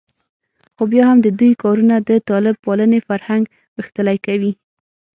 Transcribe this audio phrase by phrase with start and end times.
[0.75, 3.43] خو بیا هم د دوی کارونه د طالب پالنې فرهنګ
[3.77, 4.51] غښتلی کوي